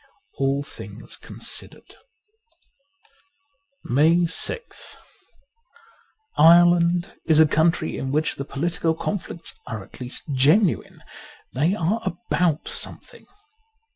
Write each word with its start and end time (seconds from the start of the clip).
'All 0.39 0.63
Things 0.63 1.15
Considered.^ 1.15 1.93
137 3.83 3.85
MAY 3.85 4.25
6th 4.25 4.95
IRELAND 6.39 7.19
is 7.25 7.39
a 7.39 7.45
country 7.45 7.99
in 7.99 8.11
which 8.11 8.37
the 8.37 8.43
political 8.45 8.95
conflicts 8.95 9.53
are 9.67 9.83
at 9.83 9.99
least 10.01 10.23
genuine: 10.33 11.03
they 11.53 11.75
are 11.75 12.01
about 12.03 12.67
something. 12.67 13.27